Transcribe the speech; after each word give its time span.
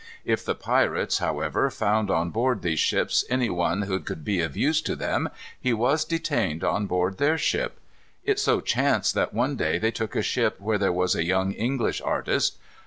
If 0.25 0.43
the 0.43 0.55
pirates, 0.55 1.19
however, 1.19 1.69
found 1.69 2.09
on 2.09 2.31
board 2.31 2.63
these 2.63 2.79
ships 2.79 3.23
any 3.29 3.51
one 3.51 3.83
who 3.83 3.99
could 3.99 4.25
be 4.25 4.41
of 4.41 4.57
use 4.57 4.81
to 4.81 4.95
them, 4.95 5.29
he 5.59 5.73
was 5.73 6.03
detained 6.05 6.63
on 6.63 6.87
board 6.87 7.19
their 7.19 7.37
ship. 7.37 7.79
It 8.25 8.39
so 8.39 8.61
chanced 8.61 9.13
that 9.13 9.31
one 9.31 9.55
day 9.55 9.77
they 9.77 9.91
took 9.91 10.15
a 10.15 10.23
ship 10.23 10.59
where 10.59 10.79
there 10.79 10.91
was 10.91 11.13
a 11.13 11.23
young 11.23 11.51
English 11.51 12.01
artist. 12.01 12.57